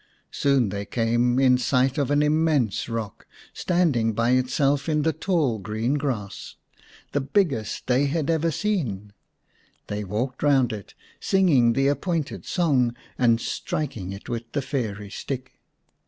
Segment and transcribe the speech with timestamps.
[0.31, 5.59] Soon they came in sight of an immense rock standing by itself in the tall
[5.59, 6.55] green grass,
[7.11, 9.13] the biggest they had ever seen.
[9.85, 15.11] They walked round it, singing the ap pointed song and striking it with the fairy
[15.11, 15.59] stick.